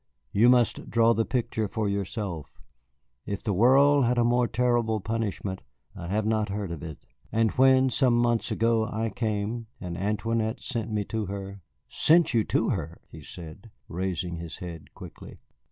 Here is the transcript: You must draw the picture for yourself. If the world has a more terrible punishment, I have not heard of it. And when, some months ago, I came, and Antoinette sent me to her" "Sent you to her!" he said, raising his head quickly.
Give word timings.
You 0.31 0.49
must 0.49 0.89
draw 0.89 1.13
the 1.13 1.25
picture 1.27 1.67
for 1.67 1.87
yourself. 1.87 2.59
If 3.27 3.43
the 3.43 3.53
world 3.53 4.05
has 4.05 4.17
a 4.17 4.23
more 4.23 4.47
terrible 4.47 4.99
punishment, 4.99 5.61
I 5.95 6.07
have 6.07 6.25
not 6.25 6.49
heard 6.49 6.71
of 6.71 6.81
it. 6.81 7.05
And 7.31 7.51
when, 7.51 7.91
some 7.91 8.15
months 8.15 8.49
ago, 8.49 8.87
I 8.91 9.11
came, 9.11 9.67
and 9.79 9.95
Antoinette 9.95 10.59
sent 10.59 10.89
me 10.91 11.05
to 11.05 11.27
her" 11.27 11.61
"Sent 11.87 12.33
you 12.33 12.43
to 12.45 12.69
her!" 12.69 12.99
he 13.11 13.21
said, 13.21 13.69
raising 13.87 14.37
his 14.37 14.57
head 14.57 14.91
quickly. 14.95 15.37